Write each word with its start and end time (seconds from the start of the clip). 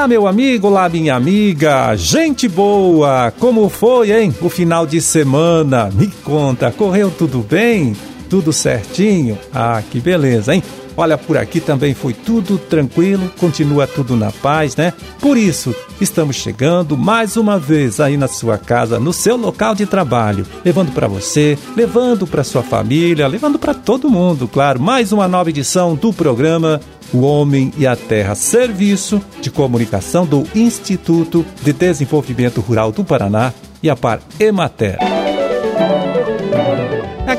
Olá, 0.00 0.08
meu 0.08 0.26
amigo, 0.26 0.68
olá, 0.68 0.88
minha 0.88 1.14
amiga, 1.14 1.94
gente 1.94 2.48
boa, 2.48 3.30
como 3.38 3.68
foi, 3.68 4.10
hein? 4.10 4.34
O 4.40 4.48
final 4.48 4.86
de 4.86 4.98
semana, 4.98 5.90
me 5.92 6.06
conta, 6.24 6.72
correu 6.72 7.10
tudo 7.10 7.40
bem? 7.40 7.94
Tudo 8.26 8.50
certinho? 8.50 9.38
Ah, 9.52 9.82
que 9.90 10.00
beleza, 10.00 10.54
hein? 10.54 10.62
Olha, 11.00 11.16
por 11.16 11.38
aqui 11.38 11.60
também 11.60 11.94
foi 11.94 12.12
tudo 12.12 12.58
tranquilo, 12.58 13.32
continua 13.40 13.86
tudo 13.86 14.14
na 14.16 14.30
paz, 14.30 14.76
né? 14.76 14.92
Por 15.18 15.38
isso, 15.38 15.74
estamos 15.98 16.36
chegando 16.36 16.94
mais 16.94 17.38
uma 17.38 17.58
vez 17.58 18.00
aí 18.00 18.18
na 18.18 18.28
sua 18.28 18.58
casa, 18.58 19.00
no 19.00 19.10
seu 19.10 19.38
local 19.38 19.74
de 19.74 19.86
trabalho, 19.86 20.46
levando 20.62 20.92
para 20.92 21.08
você, 21.08 21.56
levando 21.74 22.26
para 22.26 22.44
sua 22.44 22.62
família, 22.62 23.26
levando 23.26 23.58
para 23.58 23.72
todo 23.72 24.10
mundo, 24.10 24.46
claro, 24.46 24.78
mais 24.78 25.10
uma 25.10 25.26
nova 25.26 25.48
edição 25.48 25.94
do 25.94 26.12
programa 26.12 26.82
O 27.14 27.22
Homem 27.22 27.72
e 27.78 27.86
a 27.86 27.96
Terra, 27.96 28.34
serviço 28.34 29.22
de 29.40 29.50
comunicação 29.50 30.26
do 30.26 30.46
Instituto 30.54 31.46
de 31.62 31.72
Desenvolvimento 31.72 32.60
Rural 32.60 32.92
do 32.92 33.02
Paraná 33.02 33.54
e 33.82 33.88
a 33.88 33.96
Par 33.96 34.20
Emater. 34.38 34.98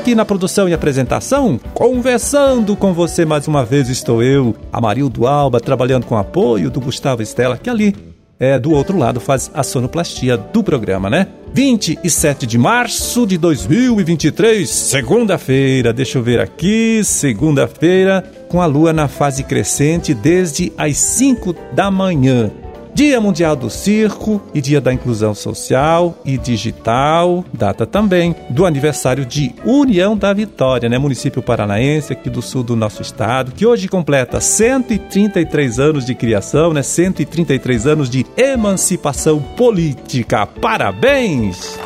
Aqui 0.02 0.16
na 0.16 0.26
produção 0.26 0.68
e 0.68 0.73
apresentação, 0.73 1.60
conversando 1.76 2.76
com 2.76 2.91
você 2.91 3.23
mais 3.23 3.48
uma 3.48 3.64
vez 3.64 3.88
estou 3.88 4.24
eu, 4.24 4.55
Amarildo 4.74 5.27
Alba, 5.27 5.60
trabalhando 5.60 6.08
com 6.08 6.18
apoio 6.18 6.72
do 6.72 6.82
Gustavo 6.82 7.22
Estela, 7.22 7.55
que 7.55 7.70
ali 7.70 7.96
é, 8.40 8.58
do 8.58 8.72
outro 8.72 8.98
lado 8.98 9.20
faz 9.20 9.52
a 9.54 9.62
sonoplastia 9.62 10.36
do 10.38 10.64
programa, 10.64 11.08
né? 11.08 11.27
27 11.54 12.48
de 12.48 12.58
março 12.58 13.27
de 13.27 13.38
2023, 13.38 14.68
segunda-feira, 14.68 15.94
deixa 15.94 16.18
eu 16.18 16.24
ver 16.24 16.40
aqui, 16.40 17.04
segunda-feira, 17.04 18.24
com 18.49 18.60
a 18.60 18.66
lua 18.66 18.91
na 18.91 19.08
fase 19.08 19.43
crescente 19.43 20.15
desde 20.15 20.74
as 20.80 20.98
5 20.98 21.55
da 21.76 21.91
manhã. 21.91 22.49
Dia 22.93 23.21
Mundial 23.21 23.55
do 23.55 23.70
Circo 23.70 24.41
e 24.53 24.61
Dia 24.61 24.81
da 24.81 24.93
Inclusão 24.93 25.34
Social 25.34 26.17
e 26.25 26.37
Digital, 26.37 27.45
data 27.53 27.85
também 27.85 28.35
do 28.49 28.65
aniversário 28.65 29.25
de 29.25 29.53
União 29.65 30.17
da 30.17 30.34
Vitória, 30.34 30.89
né? 30.89 30.97
Município 30.97 31.41
paranaense 31.41 32.12
aqui 32.13 32.29
do 32.29 32.41
sul 32.41 32.63
do 32.63 32.75
nosso 32.75 33.01
estado, 33.01 33.53
que 33.53 33.65
hoje 33.65 33.87
completa 33.87 34.41
133 34.41 35.79
anos 35.79 36.05
de 36.05 36.13
criação, 36.13 36.73
né? 36.73 36.84
133 36.84 37.87
anos 37.87 38.09
de 38.09 38.25
emancipação 38.37 39.39
política. 39.39 40.45
Parabéns! 40.45 41.79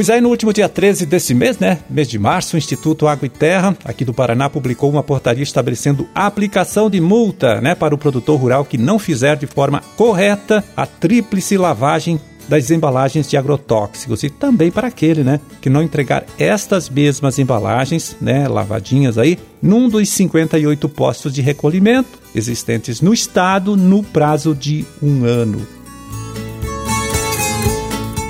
Pois 0.00 0.08
aí, 0.08 0.18
no 0.18 0.30
último 0.30 0.50
dia 0.50 0.66
13 0.66 1.04
desse 1.04 1.34
mês, 1.34 1.58
né, 1.58 1.78
mês 1.90 2.08
de 2.08 2.18
março, 2.18 2.56
o 2.56 2.58
Instituto 2.58 3.06
Água 3.06 3.26
e 3.26 3.28
Terra, 3.28 3.76
aqui 3.84 4.02
do 4.02 4.14
Paraná, 4.14 4.48
publicou 4.48 4.88
uma 4.88 5.02
portaria 5.02 5.42
estabelecendo 5.42 6.08
aplicação 6.14 6.88
de 6.88 6.98
multa, 7.02 7.60
né, 7.60 7.74
para 7.74 7.94
o 7.94 7.98
produtor 7.98 8.40
rural 8.40 8.64
que 8.64 8.78
não 8.78 8.98
fizer 8.98 9.36
de 9.36 9.46
forma 9.46 9.82
correta 9.98 10.64
a 10.74 10.86
tríplice 10.86 11.58
lavagem 11.58 12.18
das 12.48 12.70
embalagens 12.70 13.28
de 13.28 13.36
agrotóxicos 13.36 14.22
e 14.22 14.30
também 14.30 14.70
para 14.70 14.88
aquele, 14.88 15.22
né, 15.22 15.38
que 15.60 15.68
não 15.68 15.82
entregar 15.82 16.24
estas 16.38 16.88
mesmas 16.88 17.38
embalagens, 17.38 18.16
né, 18.22 18.48
lavadinhas 18.48 19.18
aí, 19.18 19.38
num 19.60 19.86
dos 19.86 20.08
58 20.08 20.88
postos 20.88 21.34
de 21.34 21.42
recolhimento 21.42 22.18
existentes 22.34 23.02
no 23.02 23.12
estado 23.12 23.76
no 23.76 24.02
prazo 24.02 24.54
de 24.54 24.82
um 25.02 25.26
ano. 25.26 25.79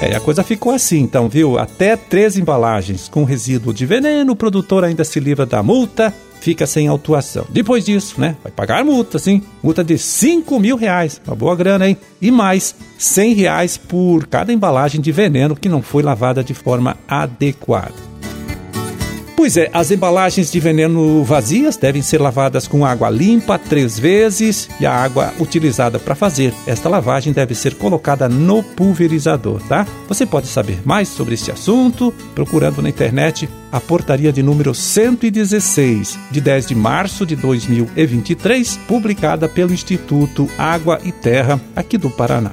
É, 0.01 0.17
a 0.17 0.21
coisa 0.21 0.43
ficou 0.43 0.73
assim, 0.73 1.01
então, 1.01 1.29
viu? 1.29 1.59
Até 1.59 1.95
três 1.95 2.39
embalagens 2.39 3.07
com 3.07 3.23
resíduo 3.23 3.75
de 3.75 3.85
veneno, 3.85 4.33
o 4.33 4.37
produtor 4.37 4.83
ainda 4.83 5.05
se 5.05 5.21
livra 5.21 5.45
da 5.45 5.63
multa, 5.63 6.13
fica 6.41 6.67
sem 6.67 6.89
autuação. 6.89 7.45
Depois 7.51 7.85
disso, 7.85 8.19
né? 8.19 8.35
Vai 8.43 8.51
pagar 8.51 8.83
multa, 8.83 9.19
sim. 9.19 9.43
Multa 9.63 9.85
de 9.85 9.99
5 9.99 10.59
mil 10.59 10.77
reais. 10.77 11.21
Uma 11.27 11.37
boa 11.37 11.55
grana, 11.55 11.87
hein? 11.87 11.99
E 12.21 12.31
mais 12.31 12.75
100 12.99 13.35
reais 13.35 13.77
por 13.77 14.27
cada 14.27 14.53
embalagem 14.53 15.03
de 15.03 15.13
veneno 15.13 15.55
que 15.55 15.69
não 15.69 15.83
foi 15.83 16.03
lavada 16.03 16.43
de 16.43 16.55
forma 16.55 16.97
adequada. 17.07 18.10
Pois 19.41 19.57
é, 19.57 19.71
as 19.73 19.91
embalagens 19.91 20.53
de 20.53 20.61
veneno 20.61 21.25
vazias 21.25 21.75
devem 21.75 22.03
ser 22.03 22.21
lavadas 22.21 22.69
com 22.69 22.85
água 22.85 23.09
limpa 23.09 23.59
três 23.59 23.99
vezes 23.99 24.69
e 24.79 24.85
a 24.85 24.93
água 24.93 25.33
utilizada 25.41 25.99
para 25.99 26.15
fazer 26.15 26.53
esta 26.67 26.91
lavagem 26.91 27.33
deve 27.33 27.55
ser 27.55 27.75
colocada 27.77 28.29
no 28.29 28.63
pulverizador, 28.63 29.63
tá? 29.63 29.87
Você 30.09 30.27
pode 30.27 30.47
saber 30.47 30.81
mais 30.85 31.09
sobre 31.09 31.37
este 31.37 31.51
assunto 31.51 32.13
procurando 32.35 32.83
na 32.83 32.91
internet 32.91 33.49
a 33.73 33.81
portaria 33.81 34.31
de 34.31 34.43
número 34.43 34.75
116, 34.75 36.19
de 36.31 36.41
10 36.43 36.67
de 36.67 36.75
março 36.75 37.25
de 37.25 37.35
2023, 37.35 38.77
publicada 38.87 39.49
pelo 39.49 39.73
Instituto 39.73 40.51
Água 40.59 41.01
e 41.03 41.13
Terra 41.13 41.59
aqui 41.75 41.97
do 41.97 42.11
Paraná. 42.11 42.51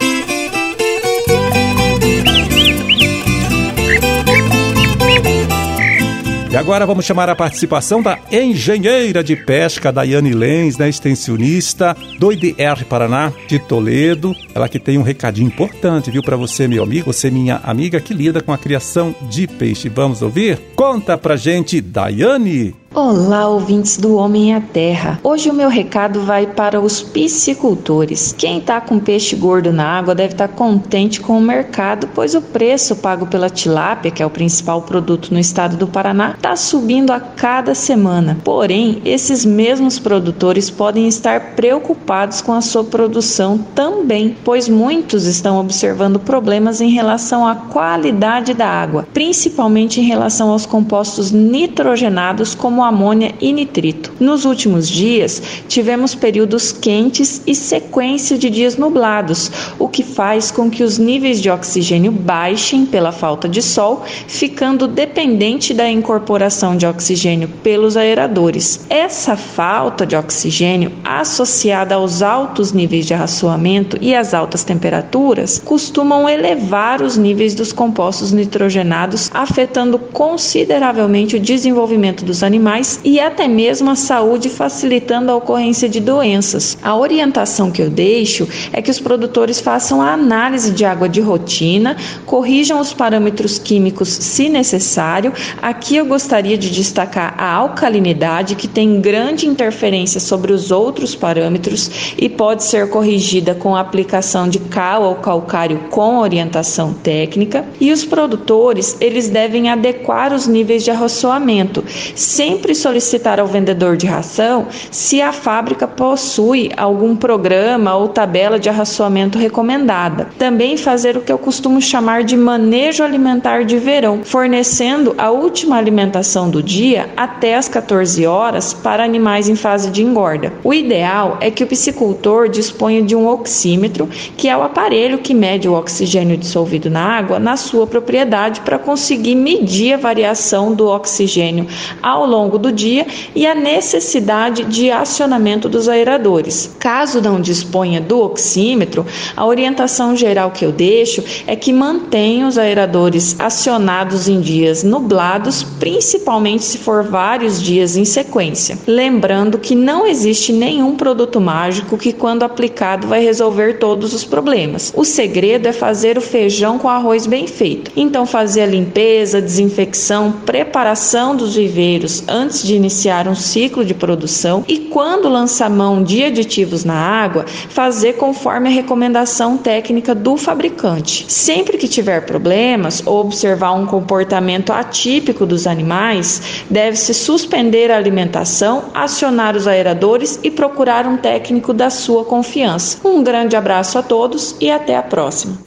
E 6.57 6.59
agora 6.59 6.87
vamos 6.87 7.05
chamar 7.05 7.29
a 7.29 7.35
participação 7.35 8.01
da 8.01 8.17
engenheira 8.31 9.23
de 9.23 9.35
pesca 9.35 9.91
Daiane 9.91 10.33
Lenz, 10.33 10.75
né, 10.75 10.89
extensionista 10.89 11.95
do 12.17 12.31
IDR 12.31 12.83
Paraná 12.89 13.31
de 13.47 13.59
Toledo. 13.59 14.35
Ela 14.55 14.67
que 14.67 14.79
tem 14.79 14.97
um 14.97 15.03
recadinho 15.03 15.45
importante, 15.45 16.09
viu, 16.09 16.23
para 16.23 16.35
você, 16.35 16.67
meu 16.67 16.81
amigo, 16.81 17.13
você 17.13 17.29
minha 17.29 17.57
amiga 17.63 18.01
que 18.01 18.11
lida 18.11 18.41
com 18.41 18.51
a 18.51 18.57
criação 18.57 19.13
de 19.29 19.45
peixe. 19.45 19.87
Vamos 19.87 20.23
ouvir? 20.23 20.57
Conta 20.75 21.15
pra 21.15 21.35
gente, 21.35 21.79
Daiane. 21.79 22.73
Olá, 22.95 23.47
ouvintes 23.47 23.97
do 23.97 24.15
Homem 24.15 24.49
e 24.49 24.53
a 24.53 24.61
Terra. 24.61 25.19
Hoje 25.23 25.49
o 25.49 25.53
meu 25.53 25.69
recado 25.69 26.21
vai 26.21 26.47
para 26.47 26.81
os 26.81 27.01
piscicultores. 27.01 28.33
Quem 28.35 28.57
está 28.57 28.81
com 28.81 28.97
peixe 28.97 29.35
gordo 29.35 29.71
na 29.71 29.85
água 29.85 30.15
deve 30.15 30.33
estar 30.33 30.47
tá 30.47 30.53
contente 30.53 31.21
com 31.21 31.37
o 31.37 31.41
mercado, 31.41 32.09
pois 32.15 32.33
o 32.33 32.41
preço 32.41 32.95
pago 32.95 33.27
pela 33.27 33.51
tilápia, 33.51 34.09
que 34.09 34.23
é 34.23 34.25
o 34.25 34.31
principal 34.31 34.81
produto 34.81 35.31
no 35.31 35.39
estado 35.39 35.77
do 35.77 35.85
Paraná, 35.85 36.31
está 36.31 36.55
subindo 36.55 37.11
a 37.11 37.19
cada 37.19 37.75
semana. 37.75 38.37
Porém, 38.43 39.01
esses 39.05 39.45
mesmos 39.45 39.99
produtores 39.99 40.69
podem 40.69 41.07
estar 41.07 41.55
preocupados 41.55 42.41
com 42.41 42.53
a 42.53 42.61
sua 42.61 42.83
produção 42.83 43.59
também, 43.75 44.35
pois 44.43 44.67
muitos 44.67 45.25
estão 45.25 45.59
observando 45.59 46.19
problemas 46.19 46.81
em 46.81 46.89
relação 46.89 47.45
à 47.45 47.53
qualidade 47.53 48.55
da 48.55 48.67
água, 48.67 49.05
principalmente 49.13 50.01
em 50.01 50.05
relação 50.05 50.49
aos 50.49 50.65
compostos 50.65 51.31
nitrogenados 51.31 52.55
como 52.55 52.86
amônia 52.87 53.33
e 53.39 53.51
nitrito. 53.51 54.13
Nos 54.19 54.45
últimos 54.45 54.87
dias, 54.87 55.41
tivemos 55.67 56.15
períodos 56.15 56.71
quentes 56.71 57.41
e 57.45 57.53
sequência 57.53 58.37
de 58.37 58.49
dias 58.49 58.77
nublados, 58.77 59.51
o 59.77 59.87
que 59.87 60.03
faz 60.03 60.51
com 60.51 60.69
que 60.69 60.83
os 60.83 60.97
níveis 60.97 61.41
de 61.41 61.49
oxigênio 61.49 62.11
baixem 62.11 62.85
pela 62.85 63.11
falta 63.11 63.49
de 63.49 63.61
sol, 63.61 64.03
ficando 64.27 64.87
dependente 64.87 65.73
da 65.73 65.89
incorporação 65.89 66.75
de 66.75 66.85
oxigênio 66.85 67.49
pelos 67.61 67.97
aeradores. 67.97 68.85
Essa 68.89 69.35
falta 69.35 70.05
de 70.05 70.15
oxigênio, 70.15 70.91
associada 71.03 71.95
aos 71.95 72.21
altos 72.21 72.71
níveis 72.71 73.05
de 73.05 73.13
arraçoamento 73.13 73.97
e 73.99 74.15
às 74.15 74.33
altas 74.33 74.63
temperaturas, 74.63 75.61
costumam 75.63 76.29
elevar 76.29 77.01
os 77.01 77.17
níveis 77.17 77.53
dos 77.55 77.73
compostos 77.73 78.31
nitrogenados, 78.31 79.29
afetando 79.33 79.97
consideravelmente 79.97 81.35
o 81.35 81.39
desenvolvimento 81.39 82.23
dos 82.23 82.43
animais 82.43 82.66
animais 82.67 82.99
e 83.03 83.19
até 83.19 83.47
mesmo 83.47 83.89
a 83.89 83.95
saúde, 83.95 84.49
facilitando 84.49 85.31
a 85.31 85.35
ocorrência 85.35 85.87
de 85.87 85.99
doenças. 85.99 86.77
A 86.83 86.95
orientação 86.95 87.71
que 87.71 87.81
eu 87.81 87.89
deixo 87.89 88.47
é 88.73 88.81
que 88.81 88.91
os 88.91 88.99
produtores 88.99 89.59
façam 89.59 90.01
a 90.01 90.11
análise 90.11 90.71
de 90.71 90.83
água 90.83 91.07
de 91.07 91.21
rotina, 91.21 91.95
corrijam 92.25 92.79
os 92.79 92.93
parâmetros 92.93 93.57
químicos 93.57 94.09
se 94.09 94.49
necessário. 94.49 95.31
Aqui 95.61 95.95
eu 95.95 96.05
gostaria 96.05 96.57
de 96.57 96.69
destacar 96.69 97.33
a 97.37 97.53
alcalinidade, 97.53 98.55
que 98.55 98.67
tem 98.67 98.99
grande 98.99 99.47
interferência 99.47 100.19
sobre 100.19 100.51
os 100.51 100.69
outros 100.69 101.15
parâmetros 101.15 102.13
e 102.17 102.27
pode 102.27 102.63
ser 102.63 102.89
corrigida 102.89 103.55
com 103.55 103.75
a 103.75 103.79
aplicação 103.79 104.49
de 104.49 104.59
cal 104.59 105.03
ou 105.03 105.15
calcário 105.15 105.79
com 105.89 106.19
orientação 106.19 106.93
técnica. 106.93 107.65
E 107.79 107.91
os 107.91 108.03
produtores, 108.03 108.97
eles 108.99 109.29
devem 109.29 109.69
adequar 109.69 110.33
os 110.33 110.47
níveis 110.47 110.83
de 110.83 110.91
arroçoamento, 110.91 111.83
sempre 112.15 112.56
sempre 112.57 112.73
solicitar 112.73 113.39
ao 113.39 113.45
vendedor 113.45 113.95
de 113.95 114.07
ração 114.07 114.65
se 114.89 115.21
a 115.21 115.31
fábrica 115.31 115.87
possui 115.87 116.71
algum 116.75 117.15
programa 117.15 117.95
ou 117.95 118.07
tabela 118.07 118.57
de 118.57 118.67
arraçoamento 118.67 119.37
recomendada. 119.37 120.29
Também 120.39 120.75
fazer 120.75 121.15
o 121.15 121.21
que 121.21 121.31
eu 121.31 121.37
costumo 121.37 121.79
chamar 121.79 122.23
de 122.23 122.35
manejo 122.35 123.03
alimentar 123.03 123.63
de 123.63 123.77
verão, 123.77 124.21
fornecendo 124.23 125.13
a 125.19 125.29
última 125.29 125.77
alimentação 125.77 126.49
do 126.49 126.63
dia 126.63 127.09
até 127.15 127.55
as 127.55 127.67
14 127.67 128.25
horas 128.25 128.73
para 128.73 129.03
animais 129.03 129.47
em 129.47 129.55
fase 129.55 129.91
de 129.91 130.01
engorda. 130.01 130.51
O 130.63 130.73
ideal 130.73 131.37
é 131.39 131.51
que 131.51 131.63
o 131.63 131.67
piscicultor 131.67 132.49
disponha 132.49 133.03
de 133.03 133.15
um 133.15 133.27
oxímetro, 133.27 134.09
que 134.35 134.49
é 134.49 134.57
o 134.57 134.63
aparelho 134.63 135.19
que 135.19 135.35
mede 135.35 135.69
o 135.69 135.73
oxigênio 135.73 136.37
dissolvido 136.37 136.89
na 136.89 137.03
água 137.03 137.37
na 137.37 137.55
sua 137.55 137.85
propriedade 137.85 138.61
para 138.61 138.79
conseguir 138.79 139.35
medir 139.35 139.93
a 139.93 139.97
variação 139.97 140.73
do 140.73 140.87
oxigênio 140.87 141.67
ao 142.01 142.25
longo 142.25 142.46
longo 142.47 142.57
do 142.57 142.71
dia 142.71 143.05
e 143.35 143.45
a 143.45 143.53
necessidade 143.53 144.63
de 144.63 144.89
acionamento 144.89 145.67
dos 145.67 145.89
aeradores. 145.89 146.73
Caso 146.79 147.21
não 147.21 147.41
disponha 147.41 147.99
do 147.99 148.21
oxímetro, 148.21 149.05
a 149.35 149.45
orientação 149.45 150.15
geral 150.15 150.51
que 150.51 150.63
eu 150.63 150.71
deixo 150.71 151.23
é 151.45 151.55
que 151.55 151.73
mantenha 151.73 152.47
os 152.47 152.57
aeradores 152.57 153.35
acionados 153.37 154.29
em 154.29 154.39
dias 154.39 154.81
nublados, 154.83 155.63
principalmente 155.63 156.63
se 156.63 156.77
for 156.77 157.03
vários 157.03 157.61
dias 157.61 157.97
em 157.97 158.05
sequência. 158.05 158.77
Lembrando 158.87 159.57
que 159.57 159.75
não 159.75 160.07
existe 160.07 160.53
nenhum 160.53 160.95
produto 160.95 161.41
mágico 161.41 161.97
que, 161.97 162.13
quando 162.13 162.43
aplicado, 162.43 163.07
vai 163.07 163.21
resolver 163.21 163.73
todos 163.73 164.13
os 164.13 164.23
problemas. 164.23 164.93
O 164.95 165.03
segredo 165.03 165.67
é 165.67 165.73
fazer 165.73 166.17
o 166.17 166.21
feijão 166.21 166.79
com 166.79 166.87
arroz 166.87 167.27
bem 167.27 167.45
feito. 167.45 167.91
Então, 167.95 168.25
fazer 168.25 168.61
a 168.61 168.65
limpeza, 168.65 169.41
desinfecção, 169.41 170.31
preparação 170.45 171.35
dos 171.35 171.55
viveiros 171.55 172.23
antes 172.37 172.61
de 172.63 172.75
iniciar 172.75 173.27
um 173.27 173.33
ciclo 173.33 173.83
de 173.83 173.95
produção 173.95 174.63
e, 174.67 174.77
quando 174.77 175.27
lançar 175.27 175.69
mão 175.69 176.03
de 176.03 176.23
aditivos 176.23 176.85
na 176.85 176.93
água, 176.93 177.45
fazer 177.69 178.13
conforme 178.13 178.69
a 178.69 178.71
recomendação 178.71 179.57
técnica 179.57 180.13
do 180.13 180.37
fabricante. 180.37 181.25
Sempre 181.27 181.77
que 181.77 181.87
tiver 181.87 182.25
problemas 182.25 183.01
ou 183.05 183.21
observar 183.21 183.73
um 183.73 183.87
comportamento 183.87 184.71
atípico 184.71 185.45
dos 185.45 185.65
animais, 185.65 186.63
deve-se 186.69 187.13
suspender 187.13 187.89
a 187.89 187.97
alimentação, 187.97 188.85
acionar 188.93 189.55
os 189.55 189.67
aeradores 189.67 190.39
e 190.43 190.51
procurar 190.51 191.07
um 191.07 191.17
técnico 191.17 191.73
da 191.73 191.89
sua 191.89 192.23
confiança. 192.23 192.99
Um 193.03 193.23
grande 193.23 193.55
abraço 193.55 193.97
a 193.97 194.03
todos 194.03 194.55
e 194.61 194.69
até 194.69 194.95
a 194.95 195.01
próxima. 195.01 195.57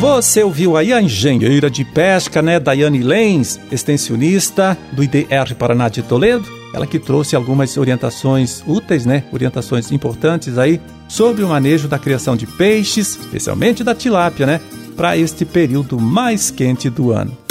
Você 0.00 0.42
ouviu 0.42 0.76
aí 0.76 0.92
a 0.92 1.00
engenheira 1.00 1.70
de 1.70 1.84
pesca, 1.84 2.42
né, 2.42 2.60
Daiane 2.60 3.02
Lenz, 3.02 3.58
extensionista 3.70 4.76
do 4.92 5.02
IDR 5.02 5.54
Paraná 5.58 5.88
de 5.88 6.02
Toledo? 6.02 6.46
Ela 6.74 6.86
que 6.86 6.98
trouxe 6.98 7.36
algumas 7.36 7.76
orientações 7.76 8.62
úteis, 8.66 9.06
né, 9.06 9.24
orientações 9.32 9.92
importantes 9.92 10.58
aí 10.58 10.80
sobre 11.08 11.44
o 11.44 11.48
manejo 11.48 11.88
da 11.88 11.98
criação 11.98 12.36
de 12.36 12.46
peixes, 12.46 13.16
especialmente 13.18 13.84
da 13.84 13.94
tilápia, 13.94 14.46
né, 14.46 14.60
para 14.96 15.16
este 15.16 15.44
período 15.44 16.00
mais 16.00 16.50
quente 16.50 16.90
do 16.90 17.12
ano. 17.12 17.43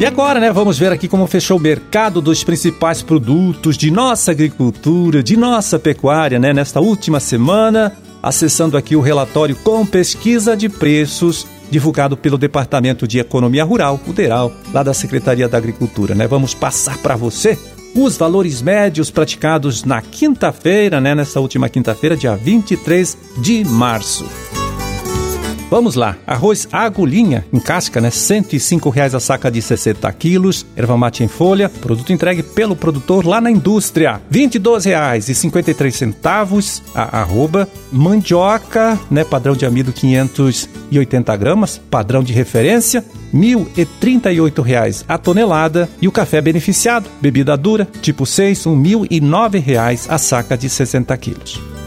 E 0.00 0.06
agora, 0.06 0.40
né, 0.40 0.50
vamos 0.50 0.78
ver 0.78 0.90
aqui 0.90 1.06
como 1.06 1.26
fechou 1.26 1.58
o 1.58 1.60
mercado 1.60 2.22
dos 2.22 2.42
principais 2.42 3.02
produtos 3.02 3.76
de 3.76 3.90
nossa 3.90 4.30
agricultura, 4.30 5.22
de 5.22 5.36
nossa 5.36 5.78
pecuária, 5.78 6.38
né, 6.38 6.54
nesta 6.54 6.80
última 6.80 7.20
semana, 7.20 7.92
acessando 8.22 8.78
aqui 8.78 8.96
o 8.96 9.02
relatório 9.02 9.54
com 9.56 9.84
pesquisa 9.84 10.56
de 10.56 10.70
preços 10.70 11.46
divulgado 11.70 12.16
pelo 12.16 12.38
Departamento 12.38 13.06
de 13.06 13.18
Economia 13.18 13.62
Rural, 13.62 14.00
o 14.06 14.12
DERAL, 14.14 14.50
lá 14.72 14.82
da 14.82 14.94
Secretaria 14.94 15.46
da 15.50 15.58
Agricultura, 15.58 16.14
né? 16.14 16.26
Vamos 16.26 16.54
passar 16.54 16.96
para 16.96 17.14
você 17.14 17.58
os 17.94 18.16
valores 18.16 18.62
médios 18.62 19.10
praticados 19.10 19.84
na 19.84 20.00
quinta-feira, 20.00 20.98
né, 20.98 21.14
nessa 21.14 21.40
última 21.40 21.68
quinta-feira, 21.68 22.16
dia 22.16 22.34
23 22.34 23.18
de 23.36 23.64
março. 23.64 24.24
Vamos 25.70 25.94
lá. 25.94 26.16
Arroz 26.26 26.66
agulhinha 26.72 27.44
em 27.52 27.60
casca, 27.60 28.00
né? 28.00 28.10
105 28.10 28.90
reais 28.90 29.14
a 29.14 29.20
saca 29.20 29.48
de 29.48 29.62
60 29.62 30.12
quilos. 30.14 30.66
Erva 30.74 30.96
mate 30.96 31.22
em 31.22 31.28
folha, 31.28 31.68
produto 31.68 32.12
entregue 32.12 32.42
pelo 32.42 32.74
produtor 32.74 33.24
lá 33.24 33.40
na 33.40 33.52
indústria. 33.52 34.20
R$ 34.30 34.48
22,53 34.48 36.82
a 36.92 37.20
arroba. 37.20 37.68
Mandioca, 37.92 38.98
né? 39.08 39.22
Padrão 39.22 39.54
de 39.54 39.64
amido 39.64 39.92
580 39.92 41.36
gramas, 41.36 41.80
padrão 41.90 42.24
de 42.24 42.32
referência. 42.32 43.04
R$ 43.32 43.38
1.038 43.38 45.04
a 45.06 45.16
tonelada 45.16 45.88
e 46.02 46.08
o 46.08 46.12
café 46.12 46.40
beneficiado, 46.40 47.08
bebida 47.20 47.56
dura, 47.56 47.86
tipo 48.02 48.26
6, 48.26 48.64
R$ 48.64 48.72
1.009 48.72 50.06
a 50.08 50.18
saca 50.18 50.58
de 50.58 50.68
60 50.68 51.16
quilos. 51.16 51.79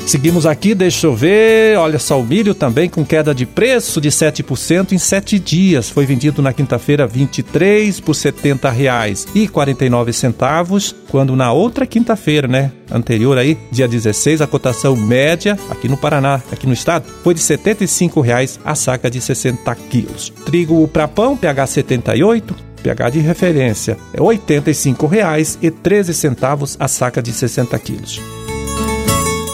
Seguimos 0.06 0.44
aqui, 0.44 0.75
deixa 0.75 1.06
eu 1.06 1.14
ver. 1.14 1.78
Olha 1.78 1.98
só, 1.98 2.20
o 2.20 2.25
milho 2.25 2.54
também 2.54 2.88
com 2.88 3.04
queda 3.04 3.34
de 3.34 3.46
preço 3.46 3.98
de 3.98 4.10
7% 4.10 4.92
em 4.92 4.98
7 4.98 5.38
dias. 5.38 5.88
Foi 5.88 6.04
vendido 6.04 6.42
na 6.42 6.52
quinta-feira 6.52 7.06
23 7.06 7.98
por 8.00 8.14
70 8.14 8.69
reais 8.69 9.26
e 9.34 9.48
49 9.48 10.12
centavos, 10.12 10.94
quando 11.10 11.34
na 11.34 11.50
outra 11.50 11.87
quinta-feira, 11.87 12.46
né, 12.46 12.70
anterior 12.92 13.38
aí, 13.38 13.56
dia 13.72 13.88
16, 13.88 14.42
a 14.42 14.46
cotação 14.46 14.94
média 14.94 15.58
aqui 15.70 15.88
no 15.88 15.96
Paraná, 15.96 16.42
aqui 16.52 16.66
no 16.66 16.75
estado, 16.75 17.06
foi 17.22 17.32
de 17.32 17.40
75 17.40 18.20
reais 18.20 18.60
a 18.64 18.75
saca 18.75 19.10
de 19.10 19.20
60 19.20 19.75
quilos. 19.88 20.30
Trigo 20.44 20.87
para 20.87 21.08
pão, 21.08 21.37
PH 21.37 21.66
78, 21.69 22.74
pH 22.84 23.10
de 23.10 23.19
referência 23.20 23.96
é 24.12 24.19
R$ 24.19 24.25
85,13 24.38 26.76
a 26.78 26.86
saca 26.86 27.22
de 27.22 27.32
60 27.32 27.78
quilos. 27.78 28.20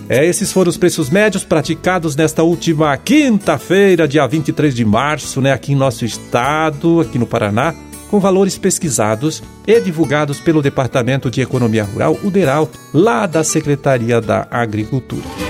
É, 0.06 0.26
esses 0.26 0.52
foram 0.52 0.68
os 0.68 0.76
preços 0.76 1.08
médios 1.08 1.42
praticados 1.44 2.14
nesta 2.16 2.42
última 2.42 2.94
quinta-feira, 2.96 4.08
dia 4.08 4.26
23 4.26 4.74
de 4.74 4.84
março, 4.84 5.40
né, 5.40 5.52
aqui 5.52 5.72
em 5.72 5.76
nosso 5.76 6.04
estado, 6.04 7.00
aqui 7.00 7.16
no 7.18 7.26
Paraná, 7.26 7.72
com 8.10 8.18
valores 8.18 8.58
pesquisados 8.58 9.40
e 9.66 9.80
divulgados 9.80 10.40
pelo 10.40 10.60
Departamento 10.60 11.30
de 11.30 11.40
Economia 11.40 11.84
Rural, 11.84 12.18
o 12.24 12.30
DERAL, 12.30 12.68
lá 12.92 13.24
da 13.24 13.44
Secretaria 13.44 14.20
da 14.20 14.48
Agricultura. 14.50 15.49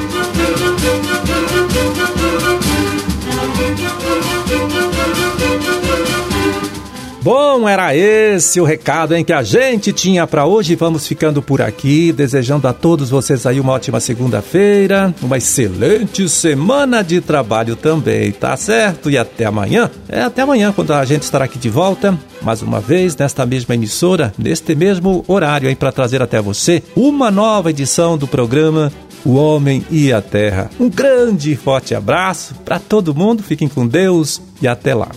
Bom, 7.23 7.69
era 7.69 7.95
esse 7.95 8.59
o 8.63 8.65
recado 8.65 9.15
em 9.15 9.23
que 9.23 9.33
a 9.33 9.43
gente 9.43 9.93
tinha 9.93 10.27
para 10.27 10.47
hoje. 10.47 10.75
Vamos 10.75 11.07
ficando 11.07 11.43
por 11.43 11.61
aqui, 11.61 12.13
desejando 12.13 12.67
a 12.67 12.73
todos 12.73 13.11
vocês 13.11 13.45
aí 13.45 13.61
uma 13.61 13.73
ótima 13.73 14.01
segunda-feira, 14.01 15.15
uma 15.21 15.37
excelente 15.37 16.27
semana 16.31 17.03
de 17.03 17.21
trabalho 17.21 17.77
também, 17.77 18.33
tá 18.33 18.57
certo? 18.57 19.11
E 19.11 19.19
até 19.19 19.45
amanhã. 19.45 19.91
É 20.09 20.23
até 20.23 20.41
amanhã 20.41 20.73
quando 20.73 20.95
a 20.95 21.05
gente 21.05 21.23
estará 21.23 21.45
aqui 21.45 21.59
de 21.59 21.69
volta, 21.69 22.19
mais 22.41 22.63
uma 22.63 22.81
vez 22.81 23.15
nesta 23.15 23.45
mesma 23.45 23.75
emissora, 23.75 24.33
neste 24.39 24.75
mesmo 24.75 25.23
horário 25.29 25.69
aí 25.69 25.77
para 25.77 25.93
trazer 25.93 26.23
até 26.23 26.41
você 26.41 26.83
uma 26.97 27.31
nova 27.31 27.69
edição 27.69 28.17
do 28.17 28.27
programa 28.27 28.91
o 29.23 29.35
homem 29.35 29.85
e 29.91 30.11
a 30.11 30.23
terra. 30.23 30.71
Um 30.81 30.89
grande 30.89 31.53
e 31.53 31.57
forte 31.57 31.95
abraço 31.95 32.55
para 32.65 32.79
todo 32.79 33.15
mundo, 33.15 33.43
fiquem 33.43 33.69
com 33.69 33.87
Deus 33.87 34.41
e 34.63 34.67
até 34.67 34.95
lá. 34.95 35.11